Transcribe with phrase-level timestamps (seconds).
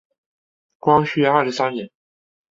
[0.79, 1.91] 光绪二十三年。